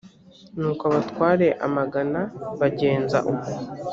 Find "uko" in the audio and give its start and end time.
3.31-3.49